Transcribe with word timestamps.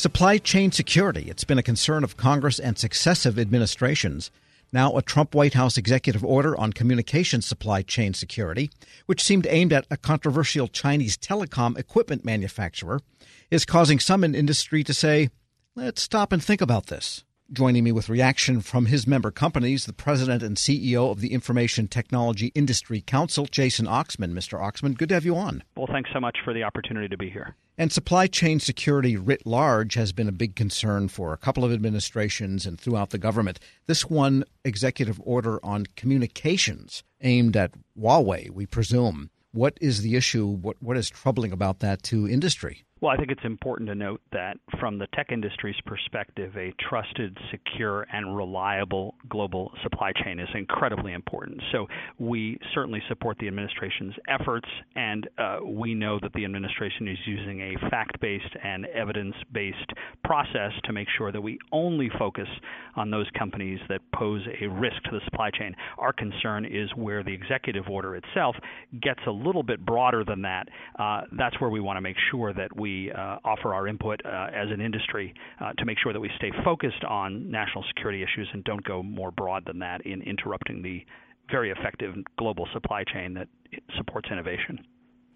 Supply 0.00 0.38
chain 0.38 0.72
security. 0.72 1.26
It's 1.28 1.44
been 1.44 1.58
a 1.58 1.62
concern 1.62 2.04
of 2.04 2.16
Congress 2.16 2.58
and 2.58 2.78
successive 2.78 3.38
administrations. 3.38 4.30
Now, 4.72 4.96
a 4.96 5.02
Trump 5.02 5.34
White 5.34 5.52
House 5.52 5.76
executive 5.76 6.24
order 6.24 6.58
on 6.58 6.72
communication 6.72 7.42
supply 7.42 7.82
chain 7.82 8.14
security, 8.14 8.70
which 9.04 9.22
seemed 9.22 9.46
aimed 9.50 9.74
at 9.74 9.86
a 9.90 9.98
controversial 9.98 10.68
Chinese 10.68 11.18
telecom 11.18 11.76
equipment 11.76 12.24
manufacturer, 12.24 13.02
is 13.50 13.66
causing 13.66 13.98
some 13.98 14.24
in 14.24 14.34
industry 14.34 14.82
to 14.84 14.94
say, 14.94 15.28
let's 15.76 16.00
stop 16.00 16.32
and 16.32 16.42
think 16.42 16.62
about 16.62 16.86
this. 16.86 17.22
Joining 17.52 17.82
me 17.82 17.90
with 17.90 18.08
reaction 18.08 18.60
from 18.60 18.86
his 18.86 19.08
member 19.08 19.32
companies, 19.32 19.84
the 19.84 19.92
president 19.92 20.40
and 20.40 20.56
CEO 20.56 21.10
of 21.10 21.20
the 21.20 21.32
Information 21.32 21.88
Technology 21.88 22.52
Industry 22.54 23.00
Council, 23.00 23.46
Jason 23.46 23.86
Oxman. 23.86 24.32
Mr. 24.34 24.60
Oxman, 24.60 24.96
good 24.96 25.08
to 25.08 25.16
have 25.16 25.24
you 25.24 25.34
on. 25.34 25.64
Well, 25.76 25.88
thanks 25.90 26.10
so 26.12 26.20
much 26.20 26.38
for 26.44 26.54
the 26.54 26.62
opportunity 26.62 27.08
to 27.08 27.16
be 27.16 27.28
here. 27.28 27.56
And 27.76 27.90
supply 27.90 28.28
chain 28.28 28.60
security 28.60 29.16
writ 29.16 29.44
large 29.44 29.94
has 29.94 30.12
been 30.12 30.28
a 30.28 30.32
big 30.32 30.54
concern 30.54 31.08
for 31.08 31.32
a 31.32 31.36
couple 31.36 31.64
of 31.64 31.72
administrations 31.72 32.66
and 32.66 32.80
throughout 32.80 33.10
the 33.10 33.18
government. 33.18 33.58
This 33.86 34.08
one 34.08 34.44
executive 34.64 35.20
order 35.24 35.58
on 35.64 35.86
communications 35.96 37.02
aimed 37.20 37.56
at 37.56 37.72
Huawei, 37.98 38.50
we 38.50 38.64
presume. 38.64 39.28
What 39.50 39.76
is 39.80 40.02
the 40.02 40.14
issue? 40.14 40.46
What, 40.46 40.76
what 40.80 40.96
is 40.96 41.10
troubling 41.10 41.50
about 41.50 41.80
that 41.80 42.04
to 42.04 42.28
industry? 42.28 42.84
Well, 43.00 43.10
I 43.10 43.16
think 43.16 43.30
it's 43.30 43.44
important 43.44 43.88
to 43.88 43.94
note 43.94 44.20
that 44.32 44.58
from 44.78 44.98
the 44.98 45.06
tech 45.14 45.32
industry's 45.32 45.80
perspective, 45.86 46.54
a 46.58 46.74
trusted, 46.86 47.34
secure, 47.50 48.06
and 48.12 48.36
reliable 48.36 49.14
global 49.30 49.72
supply 49.82 50.12
chain 50.22 50.38
is 50.38 50.48
incredibly 50.54 51.14
important. 51.14 51.62
So 51.72 51.86
we 52.18 52.58
certainly 52.74 53.02
support 53.08 53.38
the 53.38 53.48
administration's 53.48 54.12
efforts, 54.28 54.68
and 54.96 55.26
uh, 55.38 55.58
we 55.64 55.94
know 55.94 56.18
that 56.20 56.34
the 56.34 56.44
administration 56.44 57.08
is 57.08 57.16
using 57.24 57.62
a 57.62 57.88
fact 57.88 58.20
based 58.20 58.54
and 58.62 58.84
evidence 58.84 59.34
based 59.50 59.78
process 60.22 60.72
to 60.84 60.92
make 60.92 61.08
sure 61.16 61.32
that 61.32 61.40
we 61.40 61.58
only 61.72 62.10
focus 62.18 62.48
on 62.96 63.10
those 63.10 63.26
companies 63.38 63.78
that 63.88 64.00
pose 64.14 64.42
a 64.60 64.66
risk 64.66 65.02
to 65.04 65.10
the 65.12 65.20
supply 65.24 65.48
chain. 65.50 65.74
Our 65.96 66.12
concern 66.12 66.66
is 66.66 66.90
where 66.96 67.24
the 67.24 67.32
executive 67.32 67.88
order 67.88 68.14
itself 68.16 68.56
gets 69.00 69.20
a 69.26 69.30
little 69.30 69.62
bit 69.62 69.86
broader 69.86 70.22
than 70.22 70.42
that. 70.42 70.68
Uh, 70.98 71.22
that's 71.38 71.58
where 71.62 71.70
we 71.70 71.80
want 71.80 71.96
to 71.96 72.02
make 72.02 72.16
sure 72.30 72.52
that 72.52 72.76
we 72.76 72.89
we 72.90 73.12
uh, 73.12 73.36
offer 73.44 73.74
our 73.74 73.86
input 73.86 74.20
uh, 74.24 74.48
as 74.52 74.68
an 74.70 74.80
industry 74.80 75.34
uh, 75.60 75.72
to 75.78 75.84
make 75.84 75.98
sure 76.02 76.12
that 76.12 76.20
we 76.20 76.30
stay 76.36 76.50
focused 76.64 77.04
on 77.04 77.50
national 77.50 77.84
security 77.88 78.22
issues 78.22 78.48
and 78.52 78.64
don't 78.64 78.84
go 78.84 79.02
more 79.02 79.30
broad 79.30 79.64
than 79.66 79.78
that 79.78 80.04
in 80.06 80.22
interrupting 80.22 80.82
the 80.82 81.04
very 81.50 81.70
effective 81.70 82.14
global 82.38 82.66
supply 82.72 83.02
chain 83.04 83.34
that 83.34 83.48
supports 83.96 84.28
innovation. 84.30 84.78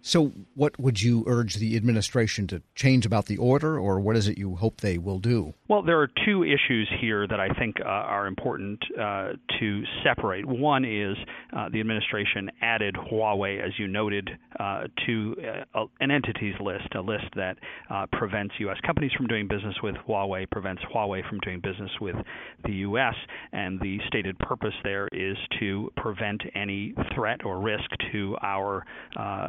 So, 0.07 0.33
what 0.53 0.79
would 0.79 1.01
you 1.01 1.23
urge 1.25 1.55
the 1.55 1.75
administration 1.75 2.45
to 2.49 2.61
change 2.75 3.07
about 3.07 3.25
the 3.25 3.37
order, 3.37 3.79
or 3.79 3.99
what 3.99 4.15
is 4.15 4.27
it 4.27 4.37
you 4.37 4.55
hope 4.55 4.81
they 4.81 4.99
will 4.99 5.17
do? 5.17 5.55
Well, 5.67 5.81
there 5.81 5.99
are 5.99 6.09
two 6.27 6.43
issues 6.43 6.87
here 7.01 7.25
that 7.25 7.39
I 7.39 7.49
think 7.57 7.77
uh, 7.81 7.87
are 7.87 8.27
important 8.27 8.83
uh, 8.93 9.29
to 9.59 9.83
separate. 10.03 10.45
One 10.45 10.85
is 10.85 11.17
uh, 11.57 11.69
the 11.69 11.79
administration 11.79 12.51
added 12.61 12.93
Huawei, 12.93 13.59
as 13.65 13.71
you 13.79 13.87
noted, 13.87 14.29
uh, 14.59 14.83
to 15.07 15.35
uh, 15.73 15.85
an 15.99 16.11
entities 16.11 16.53
list, 16.59 16.93
a 16.93 17.01
list 17.01 17.25
that 17.35 17.57
uh, 17.89 18.05
prevents 18.11 18.53
U.S. 18.59 18.77
companies 18.85 19.11
from 19.17 19.25
doing 19.25 19.47
business 19.47 19.73
with 19.81 19.95
Huawei, 20.07 20.47
prevents 20.51 20.83
Huawei 20.93 21.27
from 21.27 21.39
doing 21.39 21.61
business 21.61 21.89
with 21.99 22.15
the 22.63 22.73
U.S., 22.73 23.15
and 23.53 23.79
the 23.79 23.97
stated 24.07 24.37
purpose 24.37 24.75
there 24.83 25.07
is 25.11 25.37
to 25.59 25.91
prevent 25.97 26.43
any 26.53 26.93
threat 27.15 27.43
or 27.43 27.59
risk 27.59 27.89
to 28.11 28.37
our 28.43 28.85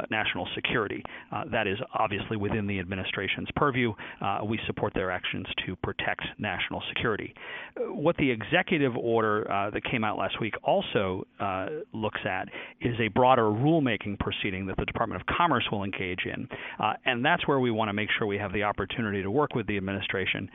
national 0.09 0.46
security. 0.55 1.03
Uh, 1.31 1.43
that 1.51 1.67
is 1.67 1.77
obviously 1.93 2.37
within 2.37 2.67
the 2.67 2.79
administration's 2.79 3.47
purview. 3.55 3.93
Uh, 4.21 4.39
we 4.45 4.59
support 4.67 4.93
their 4.93 5.11
actions 5.11 5.45
to 5.65 5.75
protect 5.77 6.21
national 6.37 6.81
security. 6.89 7.33
Uh, 7.75 7.93
what 7.93 8.15
the 8.17 8.29
executive 8.29 8.95
order 8.95 9.49
uh, 9.51 9.69
that 9.69 9.83
came 9.83 10.03
out 10.03 10.17
last 10.17 10.39
week 10.39 10.53
also 10.63 11.25
uh, 11.39 11.67
looks 11.93 12.19
at 12.25 12.47
is 12.81 12.95
a 12.99 13.07
broader 13.09 13.43
rulemaking 13.43 14.17
proceeding 14.19 14.65
that 14.65 14.77
the 14.77 14.85
Department 14.85 15.21
of 15.21 15.27
Commerce 15.27 15.65
will 15.71 15.83
engage 15.83 16.25
in. 16.25 16.47
Uh, 16.79 16.93
and 17.05 17.23
that's 17.23 17.47
where 17.47 17.59
we 17.59 17.71
want 17.71 17.89
to 17.89 17.93
make 17.93 18.09
sure 18.17 18.27
we 18.27 18.37
have 18.37 18.53
the 18.53 18.63
opportunity 18.63 19.21
to 19.21 19.31
work 19.31 19.55
with 19.55 19.67
the 19.67 19.77
administration 19.77 20.49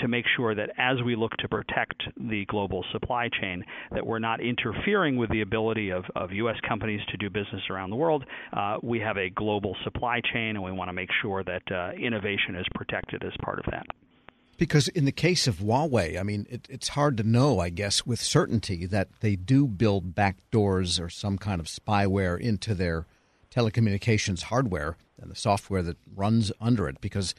to 0.00 0.08
make 0.08 0.24
sure 0.36 0.54
that 0.54 0.70
as 0.78 1.02
we 1.04 1.16
look 1.16 1.32
to 1.38 1.48
protect 1.48 2.02
the 2.16 2.44
global 2.46 2.84
supply 2.92 3.28
chain, 3.40 3.64
that 3.92 4.06
we're 4.06 4.18
not 4.18 4.40
interfering 4.40 5.16
with 5.16 5.30
the 5.30 5.40
ability 5.40 5.90
of, 5.90 6.04
of 6.14 6.32
U.S. 6.32 6.56
companies 6.66 7.00
to 7.10 7.16
do 7.16 7.30
business 7.30 7.62
around 7.70 7.90
the 7.90 7.96
world. 7.96 8.24
we 8.82 9.00
have 9.00 9.16
a 9.18 9.30
global 9.30 9.76
supply 9.84 10.20
chain, 10.20 10.56
and 10.56 10.62
we 10.62 10.72
want 10.72 10.88
to 10.88 10.92
make 10.92 11.10
sure 11.20 11.42
that 11.44 11.62
uh, 11.70 11.92
innovation 11.92 12.54
is 12.56 12.66
protected 12.74 13.22
as 13.24 13.32
part 13.42 13.58
of 13.58 13.66
that. 13.70 13.86
Because 14.56 14.88
in 14.88 15.04
the 15.04 15.12
case 15.12 15.46
of 15.46 15.56
Huawei, 15.58 16.18
I 16.18 16.22
mean, 16.24 16.46
it, 16.50 16.66
it's 16.68 16.88
hard 16.88 17.16
to 17.18 17.22
know, 17.22 17.60
I 17.60 17.68
guess, 17.68 18.04
with 18.04 18.20
certainty 18.20 18.86
that 18.86 19.08
they 19.20 19.36
do 19.36 19.66
build 19.66 20.14
backdoors 20.14 21.00
or 21.00 21.08
some 21.08 21.38
kind 21.38 21.60
of 21.60 21.66
spyware 21.66 22.38
into 22.38 22.74
their 22.74 23.06
telecommunications 23.54 24.44
hardware 24.44 24.96
and 25.20 25.30
the 25.30 25.36
software 25.36 25.82
that 25.82 25.96
runs 26.14 26.50
under 26.60 26.88
it. 26.88 27.00
Because 27.00 27.34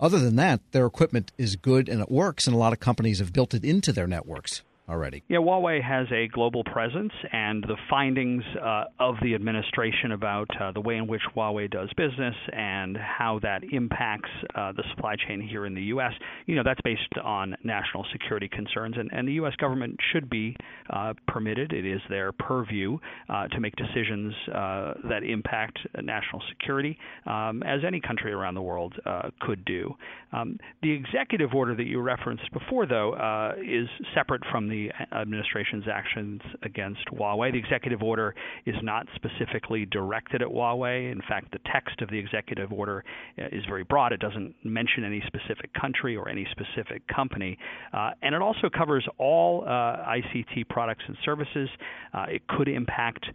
other 0.00 0.18
than 0.18 0.36
that, 0.36 0.60
their 0.72 0.86
equipment 0.86 1.30
is 1.38 1.54
good 1.54 1.88
and 1.88 2.00
it 2.00 2.10
works, 2.10 2.46
and 2.46 2.54
a 2.54 2.58
lot 2.58 2.72
of 2.72 2.80
companies 2.80 3.20
have 3.20 3.32
built 3.32 3.54
it 3.54 3.64
into 3.64 3.92
their 3.92 4.08
networks 4.08 4.62
already. 4.88 5.22
Yeah, 5.28 5.38
Huawei 5.38 5.82
has 5.82 6.06
a 6.12 6.28
global 6.28 6.62
presence, 6.64 7.12
and 7.32 7.62
the 7.64 7.76
findings 7.90 8.44
uh, 8.62 8.84
of 9.00 9.16
the 9.22 9.34
administration 9.34 10.12
about 10.12 10.48
uh, 10.60 10.72
the 10.72 10.80
way 10.80 10.96
in 10.96 11.06
which 11.06 11.22
Huawei 11.34 11.70
does 11.70 11.88
business 11.96 12.34
and 12.52 12.96
how 12.96 13.40
that 13.42 13.62
impacts 13.72 14.30
uh, 14.54 14.72
the 14.72 14.84
supply 14.90 15.16
chain 15.16 15.40
here 15.40 15.66
in 15.66 15.74
the 15.74 15.82
U.S., 15.82 16.12
you 16.46 16.54
know, 16.54 16.62
that's 16.64 16.80
based 16.82 17.02
on 17.22 17.56
national 17.64 18.06
security 18.12 18.48
concerns, 18.48 18.96
and, 18.96 19.10
and 19.12 19.26
the 19.26 19.34
U.S. 19.34 19.54
government 19.56 19.96
should 20.12 20.30
be 20.30 20.56
uh, 20.90 21.14
permitted, 21.26 21.72
it 21.72 21.84
is 21.84 22.00
their 22.08 22.32
purview, 22.32 22.98
uh, 23.28 23.48
to 23.48 23.60
make 23.60 23.74
decisions 23.76 24.32
uh, 24.54 24.94
that 25.08 25.22
impact 25.24 25.78
national 26.02 26.40
security, 26.48 26.96
um, 27.26 27.62
as 27.64 27.80
any 27.84 28.00
country 28.00 28.32
around 28.32 28.54
the 28.54 28.62
world 28.62 28.94
could 29.40 29.64
do. 29.64 29.94
Um, 30.32 30.58
the 30.82 30.92
executive 30.92 31.54
order 31.54 31.74
that 31.74 31.84
you 31.84 32.00
referenced 32.00 32.52
before, 32.52 32.86
though, 32.86 33.14
is 33.60 33.88
separate 34.14 34.42
from 34.50 34.68
the 34.68 34.75
the 34.76 35.16
administration's 35.16 35.84
actions 35.90 36.40
against 36.62 37.06
Huawei. 37.12 37.52
The 37.52 37.58
executive 37.58 38.02
order 38.02 38.34
is 38.64 38.74
not 38.82 39.06
specifically 39.14 39.86
directed 39.86 40.42
at 40.42 40.48
Huawei. 40.48 41.10
In 41.10 41.20
fact, 41.28 41.52
the 41.52 41.60
text 41.72 42.02
of 42.02 42.10
the 42.10 42.18
executive 42.18 42.72
order 42.72 43.04
uh, 43.38 43.46
is 43.52 43.64
very 43.68 43.84
broad. 43.84 44.12
It 44.12 44.20
doesn't 44.20 44.54
mention 44.64 45.04
any 45.04 45.22
specific 45.26 45.72
country 45.74 46.16
or 46.16 46.28
any 46.28 46.46
specific 46.50 47.06
company. 47.08 47.58
Uh, 47.92 48.10
and 48.22 48.34
it 48.34 48.42
also 48.42 48.68
covers 48.68 49.06
all 49.18 49.64
uh, 49.64 49.68
ICT 49.70 50.68
products 50.68 51.02
and 51.06 51.16
services. 51.24 51.68
Uh, 52.12 52.26
it 52.28 52.46
could 52.48 52.68
impact 52.68 53.26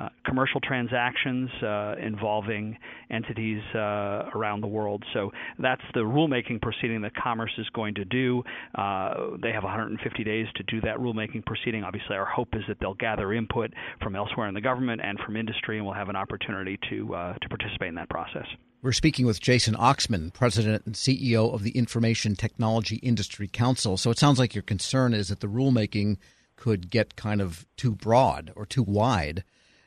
uh, 0.00 0.08
commercial 0.24 0.60
transactions 0.60 1.50
uh, 1.62 1.94
involving 2.02 2.76
entities 3.10 3.60
uh, 3.74 4.30
around 4.34 4.62
the 4.62 4.66
world. 4.66 5.04
So 5.12 5.30
that's 5.58 5.82
the 5.94 6.00
rulemaking 6.00 6.62
proceeding 6.62 7.02
that 7.02 7.12
Commerce 7.14 7.52
is 7.58 7.68
going 7.74 7.94
to 7.96 8.04
do. 8.04 8.42
Uh, 8.74 9.36
they 9.42 9.52
have 9.52 9.62
150 9.62 10.24
days 10.24 10.46
to 10.56 10.62
do 10.62 10.80
that 10.82 10.96
rulemaking 10.96 11.44
proceeding. 11.44 11.84
Obviously, 11.84 12.16
our 12.16 12.24
hope 12.24 12.48
is 12.54 12.62
that 12.68 12.78
they'll 12.80 12.94
gather 12.94 13.32
input 13.32 13.72
from 14.02 14.16
elsewhere 14.16 14.48
in 14.48 14.54
the 14.54 14.60
government 14.60 15.00
and 15.04 15.18
from 15.18 15.36
industry, 15.36 15.76
and 15.76 15.84
we'll 15.84 15.94
have 15.94 16.08
an 16.08 16.16
opportunity 16.16 16.78
to 16.88 17.14
uh, 17.14 17.34
to 17.34 17.48
participate 17.48 17.88
in 17.88 17.94
that 17.96 18.08
process. 18.08 18.46
We're 18.82 18.92
speaking 18.92 19.26
with 19.26 19.40
Jason 19.40 19.74
Oxman, 19.74 20.32
President 20.32 20.86
and 20.86 20.94
CEO 20.94 21.52
of 21.52 21.62
the 21.62 21.72
Information 21.72 22.34
Technology 22.34 22.96
Industry 22.96 23.46
Council. 23.46 23.98
So 23.98 24.10
it 24.10 24.18
sounds 24.18 24.38
like 24.38 24.54
your 24.54 24.62
concern 24.62 25.12
is 25.12 25.28
that 25.28 25.40
the 25.40 25.48
rulemaking 25.48 26.16
could 26.56 26.90
get 26.90 27.16
kind 27.16 27.42
of 27.42 27.66
too 27.76 27.94
broad 27.94 28.50
or 28.56 28.64
too 28.64 28.82
wide 28.82 29.44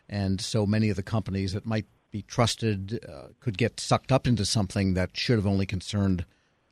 and 0.10 0.40
so 0.40 0.66
many 0.66 0.90
of 0.90 0.96
the 0.96 1.04
companies 1.04 1.54
that 1.54 1.66
might 1.66 1.86
be 2.12 2.22
trusted 2.22 3.00
uh, 3.08 3.30
could 3.40 3.58
get 3.58 3.80
sucked 3.80 4.12
up 4.12 4.28
into 4.28 4.46
something 4.46 4.94
that 4.94 5.18
should 5.18 5.38
have 5.38 5.48
only 5.48 5.66
concerned 5.66 6.26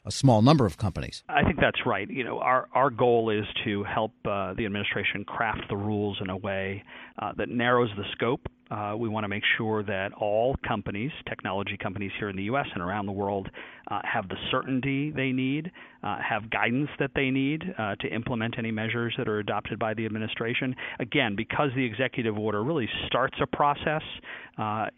a 0.06 0.12
small 0.12 0.42
number 0.42 0.66
of 0.66 0.78
companies. 0.78 1.24
I 1.30 1.44
think 1.44 1.60
that's 1.60 1.86
right. 1.86 2.10
You 2.10 2.24
know, 2.24 2.39
our 2.39 2.68
our 2.74 2.89
goal 2.89 3.30
is 3.30 3.45
to 3.66 3.83
help 3.83 4.13
uh, 4.25 4.54
the 4.54 4.66
administration 4.66 5.25
craft 5.25 5.62
the 5.69 5.78
rules 5.78 6.18
in 6.22 6.30
a 6.30 6.38
way 6.38 6.83
uh, 7.19 7.33
that 7.38 7.50
narrows 7.50 7.89
the 7.98 8.04
scope. 8.13 8.48
Uh, 8.71 8.95
we 8.97 9.09
want 9.09 9.25
to 9.25 9.27
make 9.27 9.44
sure 9.57 9.83
that 9.83 10.13
all 10.13 10.56
companies, 10.65 11.12
technology 11.27 11.77
companies 11.77 12.12
here 12.18 12.29
in 12.29 12.38
the 12.38 12.44
U.S. 12.44 12.65
and 12.73 12.81
around 12.81 13.06
the 13.06 13.12
world, 13.12 13.50
uh, 13.89 14.00
have 14.03 14.29
the 14.29 14.38
certainty 14.50 15.12
they 15.12 15.31
need, 15.31 15.69
uh, 16.03 16.18
have 16.27 16.50
guidance 16.50 16.89
that 16.97 17.12
they 17.13 17.29
need 17.29 17.63
uh, 17.77 17.95
to 17.95 18.07
implement 18.07 18.57
any 18.57 18.71
measures 18.71 19.13
that 19.18 19.27
are 19.27 19.39
adopted 19.39 19.77
by 19.77 19.94
the 19.94 20.06
administration. 20.06 20.73
Again, 21.00 21.35
because 21.35 21.69
the 21.75 21.83
executive 21.83 22.38
order 22.38 22.63
really 22.63 22.88
starts 23.07 23.35
a 23.41 23.47
process, 23.47 24.03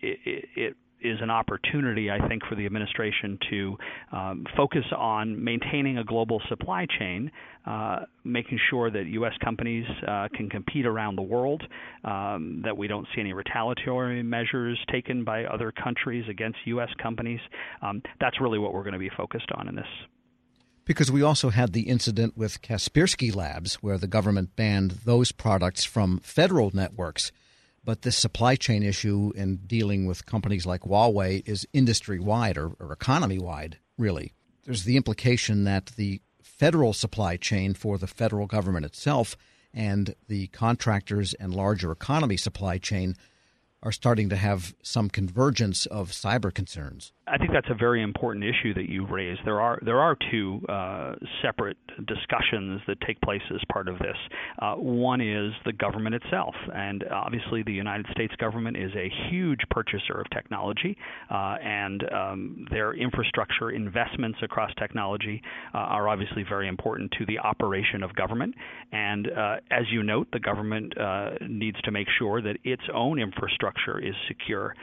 it, 0.01 0.45
it 0.55 0.77
is 1.03 1.19
an 1.21 1.29
opportunity, 1.29 2.09
I 2.09 2.27
think, 2.27 2.43
for 2.45 2.55
the 2.55 2.65
administration 2.65 3.37
to 3.49 3.77
um, 4.11 4.45
focus 4.55 4.85
on 4.95 5.43
maintaining 5.43 5.97
a 5.97 6.03
global 6.03 6.41
supply 6.49 6.85
chain, 6.99 7.31
uh, 7.65 7.99
making 8.23 8.59
sure 8.69 8.89
that 8.89 9.05
U.S. 9.05 9.33
companies 9.43 9.85
uh, 10.07 10.27
can 10.35 10.49
compete 10.49 10.85
around 10.85 11.15
the 11.15 11.21
world, 11.21 11.63
um, 12.03 12.61
that 12.63 12.75
we 12.75 12.87
don't 12.87 13.07
see 13.13 13.21
any 13.21 13.33
retaliatory 13.33 14.23
measures 14.23 14.79
taken 14.91 15.23
by 15.23 15.45
other 15.45 15.71
countries 15.71 16.25
against 16.29 16.57
U.S. 16.65 16.89
companies. 17.01 17.39
Um, 17.81 18.01
that's 18.19 18.39
really 18.39 18.59
what 18.59 18.73
we're 18.73 18.83
going 18.83 18.93
to 18.93 18.99
be 18.99 19.11
focused 19.15 19.51
on 19.55 19.67
in 19.67 19.75
this 19.75 19.85
Because 20.85 21.11
we 21.11 21.21
also 21.21 21.49
had 21.49 21.73
the 21.73 21.83
incident 21.89 22.37
with 22.37 22.61
Kaspersky 22.61 23.35
Labs, 23.35 23.75
where 23.75 23.97
the 23.97 24.07
government 24.07 24.55
banned 24.55 24.91
those 25.05 25.31
products 25.31 25.83
from 25.83 26.19
federal 26.19 26.71
networks. 26.73 27.31
But 27.85 28.03
this 28.03 28.17
supply 28.17 28.55
chain 28.55 28.81
issue 28.81 29.31
in 29.35 29.57
dealing 29.67 30.05
with 30.05 30.25
companies 30.25 30.65
like 30.65 30.81
Huawei 30.81 31.47
is 31.47 31.67
industry 31.73 32.19
wide 32.19 32.57
or, 32.57 32.71
or 32.79 32.93
economy 32.93 33.39
wide, 33.39 33.77
really. 33.97 34.33
There's 34.63 34.85
the 34.85 34.95
implication 34.95 35.65
that 35.65 35.87
the 35.97 36.21
federal 36.41 36.93
supply 36.93 37.35
chain 37.35 37.73
for 37.73 37.97
the 37.97 38.07
federal 38.07 38.47
government 38.47 38.85
itself 38.85 39.35
and 39.73 40.15
the 40.27 40.47
contractors 40.47 41.33
and 41.33 41.53
larger 41.53 41.91
economy 41.91 42.37
supply 42.37 42.77
chain 42.77 43.15
are 43.81 43.91
starting 43.91 44.29
to 44.29 44.35
have 44.37 44.73
some 44.81 45.09
convergence 45.09 45.85
of 45.87 46.11
cyber 46.11 46.53
concerns. 46.53 47.11
I 47.25 47.37
think 47.37 47.51
that's 47.53 47.69
a 47.69 47.75
very 47.75 48.01
important 48.01 48.43
issue 48.43 48.73
that 48.73 48.89
you 48.89 49.05
raise. 49.05 49.37
There 49.45 49.61
are 49.61 49.79
there 49.81 49.99
are 49.99 50.17
two 50.29 50.59
uh, 50.67 51.13
separate 51.41 51.77
discussions 52.05 52.81
that 52.87 52.99
take 53.07 53.21
place 53.21 53.41
as 53.49 53.61
part 53.71 53.87
of 53.87 53.97
this. 53.99 54.17
Uh, 54.59 54.75
one 54.75 55.21
is 55.21 55.53
the 55.65 55.71
government 55.71 56.15
itself, 56.15 56.53
and 56.75 57.05
obviously 57.05 57.63
the 57.63 57.71
United 57.71 58.07
States 58.11 58.33
government 58.39 58.75
is 58.75 58.91
a 58.95 59.09
huge 59.29 59.61
purchaser 59.69 60.19
of 60.19 60.29
technology, 60.31 60.97
uh, 61.31 61.55
and 61.63 62.03
um, 62.11 62.67
their 62.71 62.93
infrastructure 62.93 63.71
investments 63.71 64.39
across 64.41 64.71
technology 64.77 65.41
uh, 65.73 65.77
are 65.77 66.09
obviously 66.09 66.43
very 66.43 66.67
important 66.67 67.09
to 67.17 67.25
the 67.25 67.39
operation 67.39 68.03
of 68.03 68.13
government. 68.15 68.53
And 68.91 69.29
uh, 69.31 69.55
as 69.71 69.85
you 69.91 70.03
note, 70.03 70.27
the 70.33 70.41
government 70.41 70.97
uh, 70.97 71.31
needs 71.47 71.79
to 71.83 71.91
make 71.91 72.07
sure 72.19 72.41
that 72.41 72.57
its 72.65 72.83
own 72.93 73.17
infrastructure 73.17 73.97
is 73.97 74.13
secure. 74.27 74.75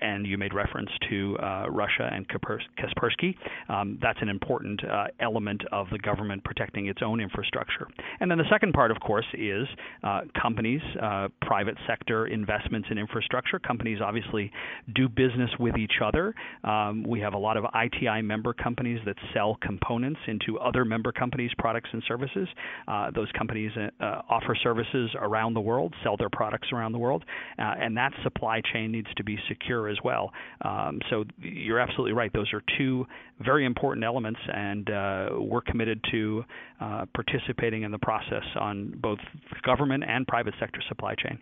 and 0.00 0.26
you 0.26 0.36
made 0.36 0.52
reference 0.52 0.90
to 1.10 1.36
Russia 1.76 2.10
and 2.12 2.26
Kaspersky. 2.28 3.36
Um, 3.68 3.98
that's 4.02 4.18
an 4.22 4.28
important 4.28 4.80
uh, 4.84 5.06
element 5.20 5.62
of 5.70 5.86
the 5.92 5.98
government 5.98 6.42
protecting 6.44 6.86
its 6.86 7.00
own 7.04 7.20
infrastructure. 7.20 7.86
And 8.20 8.30
then 8.30 8.38
the 8.38 8.48
second 8.50 8.72
part, 8.72 8.90
of 8.90 8.98
course, 9.00 9.26
is 9.34 9.66
uh, 10.02 10.22
companies, 10.40 10.80
uh, 11.00 11.28
private 11.42 11.76
sector 11.86 12.26
investments 12.26 12.88
in 12.90 12.98
infrastructure. 12.98 13.58
Companies 13.58 13.98
obviously 14.02 14.50
do 14.94 15.08
business 15.08 15.50
with 15.60 15.76
each 15.76 16.00
other. 16.02 16.34
Um, 16.64 17.04
we 17.06 17.20
have 17.20 17.34
a 17.34 17.38
lot 17.38 17.56
of 17.56 17.64
ITI 17.74 18.22
member 18.22 18.52
companies 18.52 19.00
that 19.06 19.16
sell 19.34 19.58
components 19.60 20.20
into 20.26 20.58
other 20.58 20.84
member 20.84 21.12
companies' 21.12 21.50
products 21.58 21.90
and 21.92 22.02
services. 22.08 22.48
Uh, 22.88 23.10
those 23.14 23.28
companies 23.36 23.70
uh, 23.76 24.04
offer 24.28 24.56
services 24.62 25.10
around 25.20 25.54
the 25.54 25.60
world, 25.60 25.94
sell 26.02 26.16
their 26.16 26.30
products 26.30 26.68
around 26.72 26.92
the 26.92 26.98
world, 26.98 27.24
and 27.58 27.96
that 27.96 28.12
supply 28.22 28.60
chain 28.72 28.90
needs 28.90 29.08
to 29.16 29.24
be 29.24 29.38
secure 29.48 29.88
as 29.88 29.98
well. 30.02 30.32
Um, 30.62 31.00
so 31.10 31.24
you're 31.66 31.80
absolutely 31.80 32.12
right. 32.12 32.32
Those 32.32 32.52
are 32.52 32.62
two 32.78 33.06
very 33.40 33.64
important 33.64 34.04
elements, 34.04 34.40
and 34.52 34.88
uh, 34.88 35.28
we're 35.38 35.60
committed 35.60 36.02
to 36.10 36.44
uh, 36.80 37.06
participating 37.14 37.82
in 37.82 37.90
the 37.90 37.98
process 37.98 38.44
on 38.58 38.94
both 38.96 39.18
government 39.62 40.04
and 40.06 40.26
private 40.26 40.54
sector 40.58 40.80
supply 40.88 41.14
chain. 41.14 41.38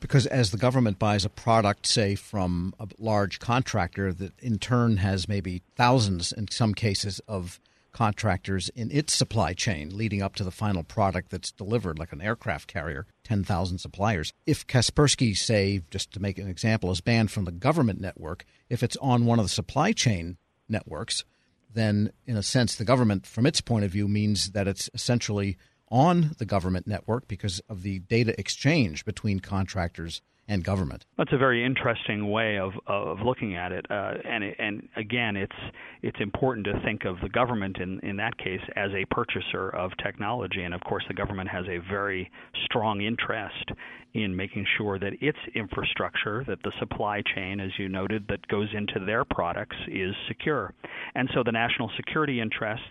Because 0.00 0.26
as 0.26 0.50
the 0.50 0.56
government 0.56 0.98
buys 0.98 1.26
a 1.26 1.28
product, 1.28 1.86
say 1.86 2.14
from 2.14 2.74
a 2.80 2.88
large 2.98 3.38
contractor 3.38 4.14
that 4.14 4.32
in 4.40 4.58
turn 4.58 4.96
has 4.98 5.28
maybe 5.28 5.62
thousands, 5.76 6.32
in 6.32 6.48
some 6.48 6.72
cases, 6.72 7.20
of 7.28 7.60
contractors 7.94 8.68
in 8.70 8.90
its 8.90 9.14
supply 9.14 9.54
chain 9.54 9.96
leading 9.96 10.20
up 10.20 10.34
to 10.34 10.44
the 10.44 10.50
final 10.50 10.82
product 10.82 11.30
that's 11.30 11.50
delivered, 11.50 11.98
like 11.98 12.12
an 12.12 12.20
aircraft 12.20 12.66
carrier, 12.66 13.06
10,000 13.22 13.78
suppliers. 13.78 14.34
If 14.44 14.66
Kaspersky, 14.66 15.34
say, 15.34 15.80
just 15.90 16.12
to 16.12 16.20
make 16.20 16.38
an 16.38 16.48
example, 16.48 16.90
is 16.90 17.00
banned 17.00 17.30
from 17.30 17.46
the 17.46 17.52
government 17.52 18.00
network, 18.00 18.44
if 18.68 18.82
it's 18.82 18.98
on 18.98 19.24
one 19.24 19.38
of 19.38 19.46
the 19.46 19.50
supply 19.50 19.92
chain 19.92 20.36
networks, 20.68 21.24
then 21.72 22.12
in 22.26 22.36
a 22.36 22.42
sense, 22.42 22.76
the 22.76 22.84
government, 22.84 23.26
from 23.26 23.46
its 23.46 23.60
point 23.62 23.84
of 23.84 23.90
view, 23.90 24.08
means 24.08 24.50
that 24.50 24.68
it's 24.68 24.90
essentially 24.92 25.56
on 25.88 26.32
the 26.38 26.44
government 26.44 26.86
network 26.86 27.28
because 27.28 27.60
of 27.68 27.82
the 27.82 28.00
data 28.00 28.38
exchange 28.38 29.04
between 29.04 29.40
contractors 29.40 30.20
and 30.48 30.62
government. 30.62 31.04
That's 31.16 31.32
a 31.32 31.38
very 31.38 31.64
interesting 31.64 32.30
way 32.30 32.58
of 32.58 32.72
of 32.86 33.20
looking 33.20 33.56
at 33.56 33.72
it, 33.72 33.86
uh, 33.90 34.14
and 34.24 34.44
and 34.58 34.88
again, 34.96 35.36
it's 35.36 35.56
it's 36.02 36.20
important 36.20 36.66
to 36.66 36.80
think 36.84 37.04
of 37.04 37.16
the 37.22 37.28
government 37.28 37.78
in 37.78 38.00
in 38.00 38.16
that 38.16 38.36
case 38.38 38.60
as 38.76 38.90
a 38.92 39.04
purchaser 39.14 39.70
of 39.70 39.92
technology, 40.02 40.62
and 40.62 40.74
of 40.74 40.80
course, 40.82 41.04
the 41.08 41.14
government 41.14 41.48
has 41.48 41.66
a 41.68 41.78
very 41.90 42.30
strong 42.64 43.00
interest 43.00 43.70
in 44.14 44.34
making 44.34 44.64
sure 44.78 44.98
that 44.98 45.12
its 45.20 45.38
infrastructure, 45.54 46.44
that 46.46 46.62
the 46.62 46.72
supply 46.78 47.22
chain, 47.34 47.60
as 47.60 47.70
you 47.78 47.88
noted, 47.88 48.26
that 48.28 48.46
goes 48.48 48.68
into 48.72 49.04
their 49.04 49.24
products 49.24 49.76
is 49.88 50.14
secure, 50.28 50.72
and 51.14 51.28
so 51.34 51.42
the 51.44 51.52
national 51.52 51.90
security 51.96 52.40
interests 52.40 52.86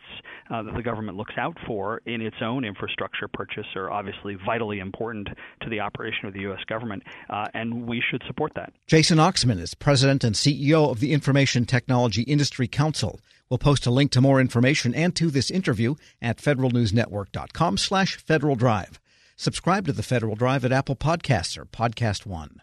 uh, 0.50 0.62
that 0.64 0.76
the 0.76 0.84
government 0.84 1.18
looks 1.18 1.34
out 1.38 1.58
for 1.66 2.02
in 2.06 2.22
its 2.22 2.36
own 2.42 2.66
infrastructure 2.66 3.28
purchase 3.28 3.66
are 3.76 3.90
obviously 3.90 4.36
vitally 4.46 4.80
important 4.80 5.30
to 5.62 5.70
the 5.70 5.80
operation 5.80 6.26
of 6.26 6.34
the 6.34 6.42
U.S. 6.42 6.60
government. 6.68 7.04
Uh, 7.30 7.48
and 7.54 7.88
we 7.88 8.02
should 8.12 8.22
support 8.28 8.52
that. 8.56 8.74
Jason 8.88 9.18
Oxman 9.18 9.60
is 9.60 9.74
president 9.74 10.24
and 10.24 10.36
CEO 10.36 10.90
of 10.92 11.00
the 11.00 11.14
Information 11.14 11.66
Technology 11.66 12.24
Industry 12.24 12.68
Council. 12.68 13.20
We'll 13.50 13.58
post 13.58 13.86
a 13.86 13.92
link 13.92 14.12
to 14.12 14.22
more 14.22 14.42
information 14.42 14.96
and 14.96 15.16
to 15.16 15.30
this 15.30 15.52
interview 15.52 15.96
at 16.22 16.38
federalnewsnetwork.com 16.38 17.78
slash 17.78 18.18
Federal 18.18 18.56
Drive. 18.56 19.00
Subscribe 19.36 19.88
to 19.88 19.94
the 19.94 20.04
Federal 20.04 20.36
Drive 20.36 20.64
at 20.64 20.72
Apple 20.72 20.96
Podcasts 20.96 21.58
or 21.58 21.66
Podcast 21.66 22.26
One. 22.26 22.62